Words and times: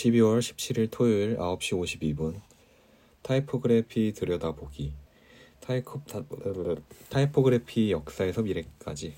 12월 0.00 0.38
17일 0.38 0.88
토요일 0.90 1.36
9시 1.36 2.16
52분. 2.16 2.40
타이포그래피 3.20 4.14
들여다보기. 4.14 4.94
타이코, 5.60 6.02
타, 6.04 6.24
타이포그래피 7.10 7.92
역사에서 7.92 8.40
미래까지. 8.40 9.12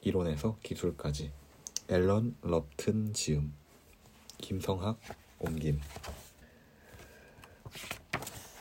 이론에서 0.00 0.56
기술까지. 0.62 1.30
엘런 1.88 2.36
럽튼 2.40 3.12
지음. 3.12 3.52
김성학 4.38 4.98
옮김. 5.40 5.78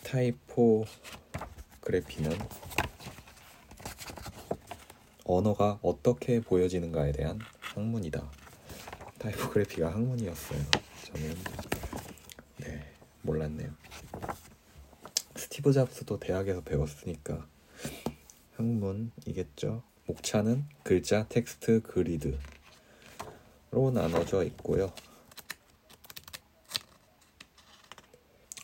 타이포그래피는 0.04 0.88
언어가 5.24 5.80
어떻게 5.82 6.42
보여지는가에 6.42 7.14
대한 7.14 7.40
학문이다. 7.62 8.30
타이포그래피가 9.20 9.94
학문이었어요. 9.94 10.93
저는 11.14 11.36
네 12.58 12.84
몰랐네요. 13.22 13.70
스티브 15.36 15.72
잡스도 15.72 16.20
대학에서 16.20 16.62
배웠으니까 16.62 17.48
학문이겠죠. 18.56 19.84
목차는 20.08 20.66
글자, 20.84 21.28
텍스트, 21.28 21.82
그리드로 21.84 22.38
나눠져 23.94 24.44
있고요. 24.46 24.94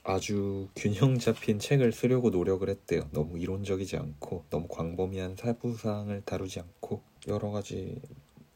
아주 0.03 0.69
균형 0.75 1.19
잡힌 1.19 1.59
책을 1.59 1.91
쓰려고 1.91 2.31
노력을 2.31 2.67
했대요. 2.67 3.07
너무 3.11 3.37
이론적이지 3.37 3.95
않고 3.95 4.45
너무 4.49 4.67
광범위한 4.67 5.35
세부사항을 5.35 6.23
다루지 6.25 6.59
않고 6.59 7.03
여러 7.27 7.51
가지 7.51 8.01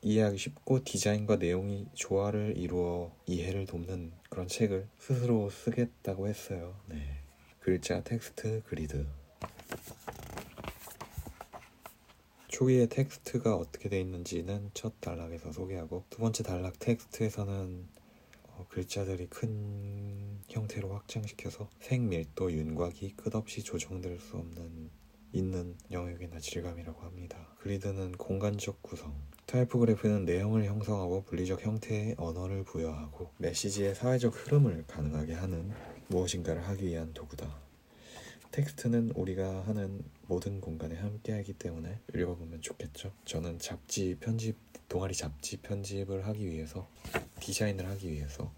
이해하기 0.03 0.37
쉽고 0.37 0.83
디자인과 0.83 1.37
내용이 1.37 1.87
조화를 1.93 2.57
이루어 2.57 3.15
이해를 3.25 3.65
돕는 3.65 4.11
그런 4.29 4.47
책을 4.49 4.87
스스로 4.99 5.49
쓰겠다고 5.49 6.27
했어요. 6.27 6.75
네. 6.87 7.21
글자, 7.59 8.03
텍스트, 8.03 8.61
그리드. 8.65 9.07
초기에 12.49 12.87
텍스트가 12.87 13.55
어떻게 13.55 13.87
되어 13.87 13.99
있는지는 14.01 14.71
첫 14.73 14.99
단락에서 14.99 15.53
소개하고 15.53 16.03
두 16.09 16.19
번째 16.19 16.43
단락 16.43 16.79
텍스트에서는 16.79 17.87
어, 18.49 18.67
글자들이 18.69 19.27
큰 19.27 20.41
형태로 20.49 20.93
확장시켜서 20.93 21.69
색 21.79 22.08
밀도, 22.08 22.51
윤곽이 22.51 23.13
끝없이 23.15 23.63
조정될 23.63 24.19
수 24.19 24.35
없는 24.35 24.91
있는 25.33 25.75
영역이나 25.91 26.39
질감이라고 26.39 27.01
합니다. 27.01 27.37
그리드는 27.59 28.13
공간적 28.13 28.81
구성, 28.81 29.13
타이포그래피는 29.47 30.25
내용을 30.25 30.65
형성하고 30.65 31.23
물리적 31.23 31.65
형태의 31.65 32.15
언어를 32.17 32.63
부여하고 32.63 33.31
메시지의 33.39 33.95
사회적 33.95 34.33
흐름을 34.35 34.85
가능하게 34.87 35.33
하는 35.33 35.71
무엇인가를 36.07 36.67
하기 36.69 36.85
위한 36.85 37.13
도구다. 37.13 37.61
텍스트는 38.51 39.13
우리가 39.15 39.63
하는 39.65 40.03
모든 40.27 40.61
공간에 40.61 40.95
함께하기 40.95 41.53
때문에 41.53 41.99
읽어보면 42.15 42.61
좋겠죠. 42.61 43.11
저는 43.25 43.57
잡지 43.57 44.15
편집 44.19 44.55
동아리 44.87 45.15
잡지 45.15 45.57
편집을 45.57 46.27
하기 46.27 46.45
위해서 46.45 46.87
디자인을 47.39 47.87
하기 47.89 48.11
위해서 48.11 48.53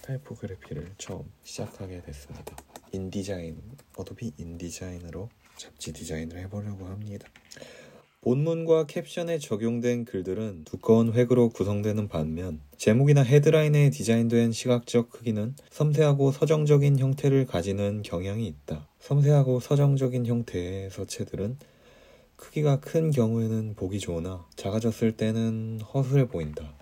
타이포그래피를 0.00 0.94
처음 0.96 1.30
시작하게 1.42 2.00
됐습니다. 2.00 2.56
인디자인 2.92 3.60
어도비 3.96 4.32
인디자인으로 4.38 5.28
잡지 5.62 5.92
디자인을 5.92 6.38
해보려고 6.38 6.86
합니다. 6.86 7.28
본문과 8.22 8.86
캡션에 8.86 9.38
적용된 9.38 10.04
글들은 10.04 10.64
두꺼운 10.64 11.12
획으로 11.12 11.50
구성되는 11.50 12.08
반면 12.08 12.60
제목이나 12.76 13.22
헤드라인에 13.22 13.90
디자인된 13.90 14.52
시각적 14.52 15.10
크기는 15.10 15.54
섬세하고 15.70 16.32
서정적인 16.32 16.98
형태를 16.98 17.46
가지는 17.46 18.02
경향이 18.02 18.46
있다. 18.46 18.88
섬세하고 19.00 19.60
서정적인 19.60 20.26
형태의 20.26 20.90
서체들은 20.90 21.58
크기가 22.36 22.80
큰 22.80 23.12
경우에는 23.12 23.74
보기 23.74 24.00
좋으나 24.00 24.44
작아졌을 24.56 25.12
때는 25.12 25.80
허술해 25.80 26.26
보인다. 26.26 26.74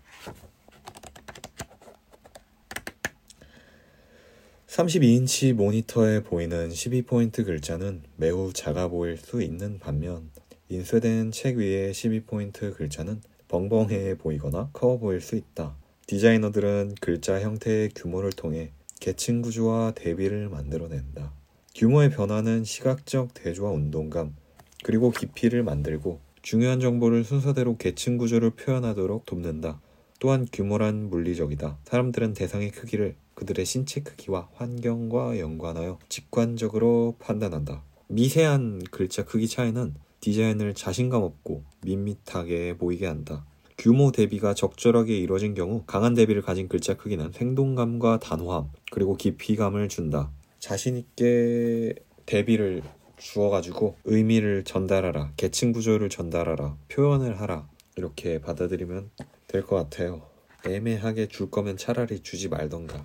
32인치 4.70 5.52
모니터에 5.52 6.22
보이는 6.22 6.68
12포인트 6.68 7.44
글자는 7.44 8.02
매우 8.14 8.52
작아 8.52 8.86
보일 8.86 9.16
수 9.16 9.42
있는 9.42 9.80
반면 9.80 10.30
인쇄된 10.68 11.32
책 11.32 11.58
위의 11.58 11.92
12포인트 11.92 12.76
글자는 12.76 13.20
벙벙해 13.48 14.16
보이거나 14.16 14.70
커 14.72 14.96
보일 14.96 15.20
수 15.20 15.34
있다. 15.34 15.74
디자이너들은 16.06 16.94
글자 17.00 17.40
형태의 17.40 17.90
규모를 17.96 18.30
통해 18.30 18.70
계층 19.00 19.42
구조와 19.42 19.94
대비를 19.96 20.48
만들어낸다. 20.48 21.32
규모의 21.74 22.10
변화는 22.10 22.62
시각적 22.62 23.34
대조와 23.34 23.72
운동감, 23.72 24.36
그리고 24.84 25.10
깊이를 25.10 25.64
만들고 25.64 26.20
중요한 26.42 26.78
정보를 26.78 27.24
순서대로 27.24 27.76
계층 27.76 28.18
구조를 28.18 28.50
표현하도록 28.50 29.26
돕는다. 29.26 29.80
또한 30.20 30.46
규모란 30.52 31.08
물리적이다. 31.08 31.78
사람들은 31.84 32.34
대상의 32.34 32.70
크기를 32.70 33.16
그들의 33.34 33.64
신체 33.64 34.02
크기와 34.02 34.48
환경과 34.52 35.38
연관하여 35.38 35.98
직관적으로 36.10 37.16
판단한다. 37.18 37.82
미세한 38.08 38.82
글자 38.90 39.24
크기 39.24 39.48
차이는 39.48 39.94
디자인을 40.20 40.74
자신감 40.74 41.22
없고 41.22 41.64
밋밋하게 41.82 42.76
보이게 42.76 43.06
한다. 43.06 43.46
규모 43.78 44.12
대비가 44.12 44.52
적절하게 44.52 45.16
이루어진 45.16 45.54
경우 45.54 45.84
강한 45.86 46.12
대비를 46.12 46.42
가진 46.42 46.68
글자 46.68 46.98
크기는 46.98 47.32
생동감과 47.32 48.18
단호함 48.18 48.68
그리고 48.92 49.16
깊이감을 49.16 49.88
준다. 49.88 50.30
자신 50.58 50.98
있게 50.98 51.94
대비를 52.26 52.82
주어가지고 53.16 53.96
의미를 54.04 54.64
전달하라, 54.64 55.32
계층 55.38 55.72
구조를 55.72 56.10
전달하라, 56.10 56.76
표현을 56.88 57.40
하라 57.40 57.68
이렇게 57.96 58.38
받아들이면 58.40 59.10
될 59.50 59.66
것 59.66 59.74
같아요. 59.76 60.22
애매하게 60.64 61.26
줄 61.26 61.50
거면 61.50 61.76
차라리 61.76 62.20
주지 62.22 62.48
말던가. 62.48 63.04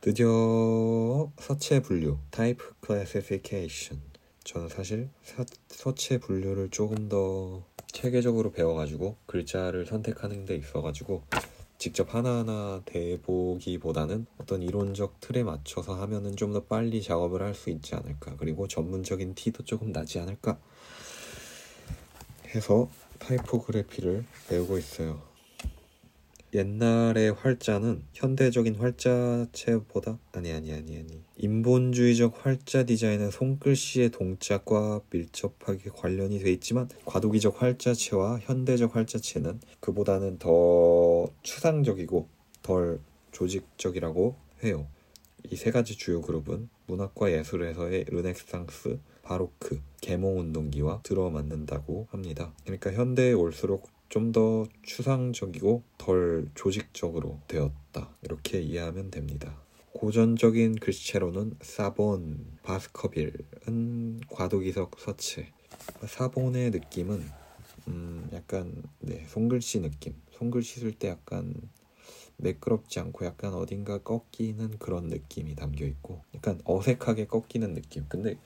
드디어 0.00 0.28
서체 1.40 1.80
분류, 1.82 2.18
type 2.30 2.58
classification. 2.80 4.00
저는 4.44 4.68
사실 4.68 5.08
서, 5.24 5.44
서체 5.68 6.18
분류를 6.18 6.68
조금 6.70 7.08
더 7.08 7.64
체계적으로 7.90 8.52
배워가지고 8.52 9.16
글자를 9.26 9.86
선택하는 9.86 10.44
데 10.44 10.54
있어가지고 10.56 11.24
직접 11.78 12.14
하나하나 12.14 12.82
대보기보다는 12.84 14.26
어떤 14.38 14.62
이론적 14.62 15.18
틀에 15.20 15.42
맞춰서 15.42 15.94
하면은 16.00 16.36
좀 16.36 16.52
더 16.52 16.64
빨리 16.64 17.02
작업을 17.02 17.42
할 17.42 17.54
수 17.54 17.70
있지 17.70 17.94
않을까. 17.96 18.36
그리고 18.36 18.68
전문적인 18.68 19.34
티도 19.34 19.64
조금 19.64 19.90
나지 19.90 20.20
않을까 20.20 20.60
해서 22.54 22.88
타이포그래피를 23.18 24.24
배우고 24.48 24.78
있어요. 24.78 25.34
옛날의 26.54 27.32
활자는 27.32 28.04
현대적인 28.12 28.76
활자체보다 28.76 30.18
아니 30.32 30.52
아니 30.52 30.72
아니 30.72 30.96
아니 30.98 31.20
인본주의적 31.36 32.46
활자 32.46 32.84
디자인은 32.84 33.32
손글씨의 33.32 34.10
동작과 34.10 35.00
밀접하게 35.10 35.90
관련이 35.90 36.38
돼 36.38 36.52
있지만 36.52 36.88
과도기적 37.06 37.60
활자체와 37.60 38.38
현대적 38.42 38.94
활자체는 38.94 39.60
그보다는 39.80 40.38
더 40.38 41.26
추상적이고 41.42 42.28
덜 42.62 43.00
조직적이라고 43.32 44.36
해요. 44.62 44.86
이 45.50 45.56
세 45.56 45.70
가지 45.70 45.96
주요 45.96 46.20
그룹은 46.22 46.68
문학과 46.86 47.30
예술에서의 47.30 48.04
르네상스, 48.08 48.98
바로크, 49.22 49.80
계몽운동기와 50.00 51.00
들어맞는다고 51.02 52.08
합니다. 52.10 52.52
그러니까 52.64 52.92
현대에 52.92 53.32
올수록 53.32 53.88
좀 54.08 54.32
더 54.32 54.66
추상적이고 54.82 55.82
덜 55.98 56.48
조직적으로 56.54 57.40
되었다. 57.48 58.14
이렇게 58.22 58.60
이해하면 58.60 59.10
됩니다. 59.10 59.60
고전적인 59.92 60.76
글씨체로는 60.76 61.56
사본, 61.60 62.58
바스커빌은 62.62 64.20
과도기석 64.30 64.98
서체. 64.98 65.52
사본의 66.06 66.70
느낌은 66.70 67.22
음 67.88 68.28
약간 68.32 68.82
네 69.00 69.24
손글씨 69.28 69.80
느낌. 69.80 70.14
손글씨 70.32 70.80
쓸때 70.80 71.08
약간 71.08 71.54
매끄럽지 72.36 73.00
않고 73.00 73.24
약간 73.24 73.54
어딘가 73.54 73.98
꺾이는 73.98 74.78
그런 74.78 75.08
느낌이 75.08 75.54
담겨 75.54 75.84
있고 75.86 76.22
약간 76.34 76.60
어색하게 76.64 77.26
꺾이는 77.26 77.74
느낌. 77.74 78.06
근데 78.08 78.38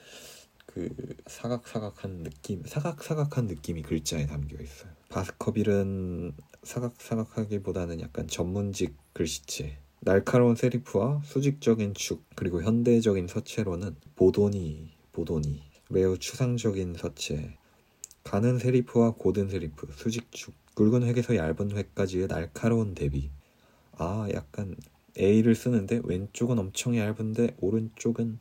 그 0.67 0.95
사각사각한 1.27 2.23
느낌, 2.23 2.63
사각사각한 2.65 3.47
느낌이 3.47 3.83
글자에 3.83 4.27
담겨 4.27 4.63
있어요. 4.63 4.93
바스커빌은 5.09 6.35
사각사각하기보다는 6.63 8.01
약간 8.01 8.29
전문직 8.29 8.95
글씨체. 9.13 9.79
날카로운 10.01 10.55
세리프와 10.55 11.23
수직적인 11.25 11.95
축 11.95 12.25
그리고 12.37 12.63
현대적인 12.63 13.27
서체로는 13.27 13.97
보도니 14.15 14.93
보도니 15.13 15.63
매우 15.91 16.17
추상적인 16.19 16.95
서체 16.95 17.59
가는 18.23 18.59
세리프와 18.59 19.15
고든 19.15 19.49
세리프 19.49 19.89
수직축 19.97 20.55
굵은 20.75 21.03
획에서 21.03 21.35
얇은 21.35 21.73
획까지의 21.73 22.29
날카로운 22.29 22.95
대비. 22.95 23.31
아, 23.99 24.29
약간 24.33 24.77
A를 25.19 25.55
쓰는데 25.55 26.01
왼쪽은 26.05 26.59
엄청 26.59 26.97
얇은데 26.97 27.57
오른쪽은 27.61 28.39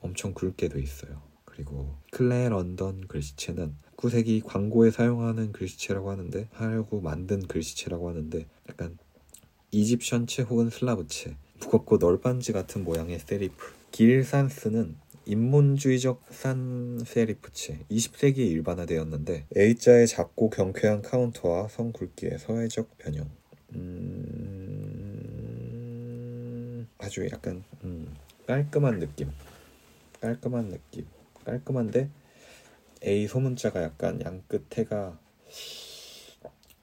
엄청 0.00 0.32
굵게 0.32 0.68
돼 0.68 0.80
있어요. 0.80 1.20
그리고 1.44 1.94
클레 2.12 2.48
런던 2.48 3.06
글씨체는 3.08 3.74
19세기 3.96 4.42
광고에 4.44 4.90
사용하는 4.90 5.52
글씨체라고 5.52 6.10
하는데 6.10 6.48
하려고 6.52 7.00
만든 7.00 7.46
글씨체라고 7.46 8.08
하는데 8.08 8.46
약간 8.68 8.96
이집션체 9.72 10.42
혹은 10.44 10.70
슬라브체 10.70 11.36
무겁고 11.60 11.98
널빤지 11.98 12.52
같은 12.52 12.84
모양의 12.84 13.18
세리프 13.18 13.72
길산스는 13.90 14.96
인문주의적 15.26 16.24
산 16.30 16.98
세리프체 17.04 17.84
20세기에 17.90 18.38
일반화되었는데 18.38 19.46
A자의 19.56 20.06
작고 20.06 20.50
경쾌한 20.50 21.02
카운터와 21.02 21.68
성 21.68 21.92
굵기의 21.92 22.38
서해적 22.38 22.96
변형 22.98 23.28
음... 23.74 24.19
아주 27.00 27.26
약간 27.30 27.64
음, 27.84 28.14
깔끔한 28.46 28.98
느낌 28.98 29.30
깔끔한 30.20 30.70
느낌 30.70 31.06
깔끔한데 31.44 32.08
A 33.04 33.26
소문자가 33.26 33.82
약간 33.82 34.20
양 34.22 34.42
끝에가 34.46 35.18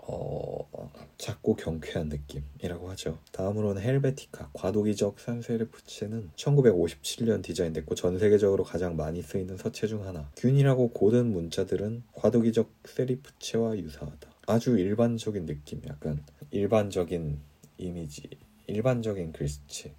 어, 0.10 0.90
작고 1.18 1.58
경쾌한 1.58 2.08
느낌이라고 2.08 2.90
하죠. 2.92 3.19
다음으로는 3.34 3.81
헬베티카, 3.81 4.52
과도기적 4.54 5.19
산세리프체는 5.19 6.31
1957년 6.36 7.44
디자인됐고 7.44 7.96
전 7.96 8.18
세계적으로 8.18 8.64
가장 8.64 8.96
많이 8.96 9.22
쓰이는 9.22 9.58
서체 9.58 9.86
중 9.88 10.08
하나. 10.08 10.31
균일하고 10.38 10.92
곧은 10.92 11.31
문자들은 11.34 12.04
과도기적 12.14 12.72
세리프체와 12.86 13.78
유사하다. 13.78 14.30
아주 14.48 14.78
일반적인 14.78 15.46
느낌, 15.46 15.81
약간 15.88 16.24
일반적인 16.52 17.40
이미지, 17.78 18.30
일반적인 18.68 19.34
글씨체. 19.34 19.94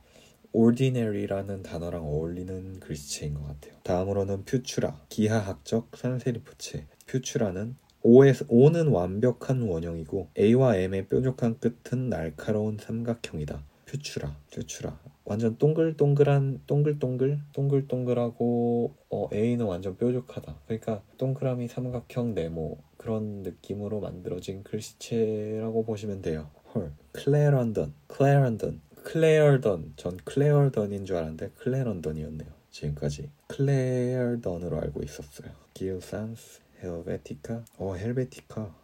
Ordinary라는 0.59 1.63
단어랑 1.63 2.05
어울리는 2.05 2.81
글씨체인 2.81 3.35
것 3.35 3.47
같아요. 3.47 3.75
다음으로는 3.85 4.45
퓨추라, 4.45 5.03
기하학적 5.09 5.97
산세리프체. 5.97 6.87
퓨추라는 7.07 7.77
O에서, 8.03 8.45
O는 8.49 8.89
완벽한 8.89 9.63
원형이고 9.63 10.31
A와 10.37 10.77
M의 10.77 11.07
뾰족한 11.07 11.61
끝은 11.61 12.09
날카로운 12.09 12.77
삼각형이다. 12.77 13.63
퓨추라, 13.87 14.37
퓨추라. 14.51 14.99
완전 15.25 15.57
동글동글한 15.59 16.63
동글동글 16.67 17.39
동글동글하고 17.53 18.95
어, 19.11 19.29
A는 19.33 19.67
완전 19.67 19.97
뾰족하다. 19.97 20.57
그러니까 20.67 21.03
동그라미 21.19 21.69
삼각형 21.69 22.35
네모 22.35 22.79
그런 22.97 23.43
느낌으로 23.43 24.01
만들어진 24.01 24.65
글씨체라고 24.65 25.85
보시면 25.85 26.21
돼요. 26.23 26.51
헐, 26.75 26.93
클레런던, 27.13 27.95
클레런던, 28.09 28.81
클레어던. 29.09 29.95
전 29.97 30.19
클레어던인 30.19 31.07
줄 31.07 31.17
알았는데 31.17 31.53
클레런던이었네요. 31.57 32.51
지금까지 32.71 33.31
클레어던으로 33.47 34.79
알고 34.83 35.03
있었어요. 35.03 35.51
길 35.73 36.02
산스 36.02 36.61
헬베티카 36.83 37.65
어 37.79 37.95
헬베티카 37.95 38.75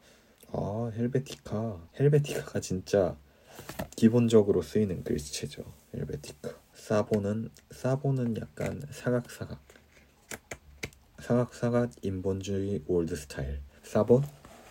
아 0.53 0.93
Helvetica 0.97 1.89
Helvetica가 2.01 2.61
진짜 2.61 3.19
기본적으로 3.97 4.63
쓰이는 4.63 5.05
글씨체죠. 5.05 5.63
Helvetica 5.93 6.59
Sabon은 6.73 7.51
Sabon은 7.71 8.39
약간 8.39 8.81
사각사각. 8.91 9.63
사각사각 11.19 11.91
인본주의 12.01 12.83
old 12.87 13.15
style 13.15 13.61
Sabon? 13.83 14.23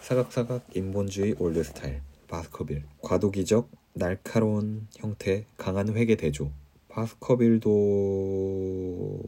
사각사각 0.01 0.75
인본주의 0.75 1.35
old 1.37 1.63
style 1.63 2.01
Baskerville 2.27 2.83
과도기적 3.03 3.82
날카로운 3.93 4.87
형태 4.95 5.45
강한 5.57 5.93
획의 5.95 6.15
대조 6.15 6.51
Baskerville도 6.89 9.19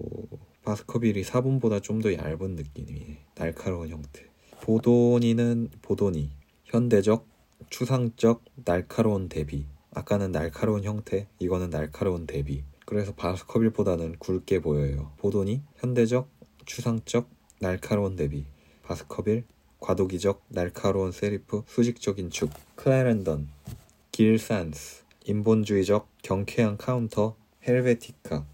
Baskerville이 0.64 1.24
Sabon보다 1.24 1.80
좀 1.80 2.02
더 2.02 2.14
얇은 2.14 2.56
느낌이 2.56 3.18
날카로운 3.36 3.90
형태. 3.90 4.24
Bodoni는 4.62 5.70
Bodoni 5.82 6.32
현대적 6.66 7.28
추상적 7.70 8.44
날카로운 8.66 9.30
대비. 9.30 9.66
아까는 9.92 10.32
날카로운 10.32 10.84
형태, 10.84 11.28
이거는 11.40 11.70
날카로운 11.70 12.26
대비. 12.26 12.64
그래서 12.86 13.14
Baskerville보다는 13.14 14.18
굵게 14.20 14.62
보여요. 14.62 15.12
Bodoni 15.18 15.62
현대적 15.78 16.28
추상적 16.66 17.30
날카로운 17.60 18.16
대비. 18.16 18.46
Baskerville 18.84 19.46
과도기적 19.80 20.44
날카로운 20.50 21.12
세리프 21.12 21.64
수직적인 21.68 22.32
축. 22.32 22.50
Clarendon 22.76 23.48
Gill 24.16 24.60
Sans 24.60 25.04
인본주의적 25.26 26.08
경쾌한 26.24 26.78
카운터 26.78 27.36
Helvetica. 27.68 28.46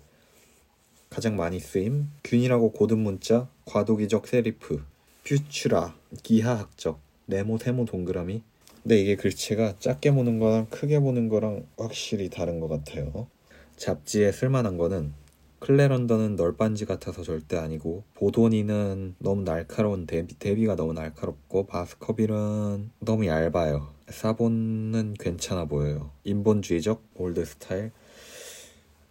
가장 1.11 1.35
많이 1.35 1.59
쓰임 1.59 2.09
균일하고 2.23 2.71
곧은 2.71 2.97
문자 2.97 3.47
과도기적 3.65 4.25
세리프 4.25 4.83
Futura 5.23 5.95
기하학적 6.23 6.99
네모 7.27 7.59
세모 7.59 7.85
동그라미. 7.85 8.41
근데 8.81 8.99
이게 8.99 9.15
글씨가 9.15 9.75
작게 9.77 10.15
보는 10.15 10.39
거랑 10.39 10.65
크게 10.71 10.99
보는 10.99 11.29
거랑 11.29 11.67
확실히 11.77 12.31
다른 12.31 12.59
것 12.59 12.67
같아요. 12.67 13.27
잡지에 13.75 14.31
쓸만한 14.31 14.79
거는 14.79 15.13
Clarendon은 15.59 16.37
널빤지 16.37 16.85
같아서 16.85 17.21
절대 17.21 17.55
아니고 17.57 18.03
Bodoni는 18.15 19.13
너무 19.19 19.43
날카로운 19.43 20.07
대비, 20.07 20.39
대비가 20.39 20.75
너무 20.75 20.93
날카롭고 20.93 21.67
Baskerville은 21.67 22.89
너무 23.01 23.27
얇아요 23.27 24.00
Sabon은 24.11 25.15
괜찮아 25.19 25.65
보여요. 25.65 26.11
인본주의적 26.23 27.03
old 27.15 27.43
style. 27.45 27.91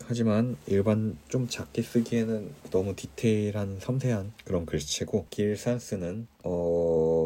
하지만 0.05 0.57
일반 0.67 1.19
좀 1.29 1.47
작게 1.49 1.83
쓰기에는 1.83 2.53
너무 2.71 2.97
디테일한 2.97 3.79
섬세한 3.81 4.33
그런 4.45 4.67
글씨체고 4.67 5.27
Gill 5.31 5.63
Sans는 5.63 6.27
어... 6.45 7.21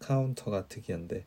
카운터가 0.00 0.66
특이한데 0.68 1.24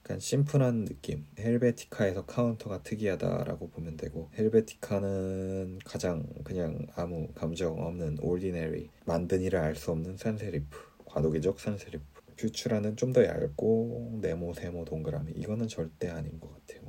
약간 0.00 0.18
심플한 0.18 0.84
느낌. 0.84 1.24
Helvetica에서 1.38 2.26
카운터가 2.26 2.82
특이하다라고 2.82 3.70
보면 3.70 3.96
되고 3.96 4.28
Helvetica는 4.36 5.78
가장 5.84 6.24
그냥 6.42 6.86
아무 6.96 7.28
감정 7.34 7.80
없는 7.80 8.18
ordinary 8.20 8.88
만든 9.04 9.40
이를 9.40 9.58
알 9.60 9.76
수 9.76 9.92
없는 9.92 10.16
산세리프. 10.16 10.92
과도기적 11.04 11.60
산세리프 11.60 12.11
Futura는 12.46 12.96
좀 12.96 13.12
더 13.12 13.24
얇고 13.24 14.18
네모 14.22 14.54
세모 14.54 14.84
동그라미 14.86 15.32
이거는 15.36 15.68
절대 15.68 16.08
아닌 16.10 16.40
것 16.40 16.50
같아요 16.66 16.82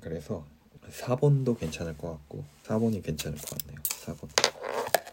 그래서 0.00 0.44
4번도 0.90 1.58
괜찮을 1.58 1.96
것 1.96 2.10
같고 2.10 2.44
4번이 2.64 3.02
괜찮을 3.02 3.38
것 3.38 3.58
같네요 3.58 3.80
4번 3.82 4.28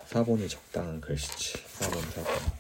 4번이 0.10 0.50
적당한 0.50 1.00
글씨체 1.00 1.60
4번 1.60 2.02
4번 2.02 2.58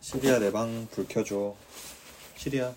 시리아 0.00 0.38
내 0.38 0.50
방 0.50 0.86
불 0.92 1.06
켜줘. 1.08 1.54
시리아 2.36 2.72